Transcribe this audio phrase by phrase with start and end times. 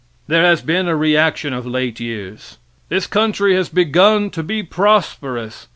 [0.25, 2.57] There has been a reaction of late years.
[2.89, 5.67] This country has begun to be prosperous.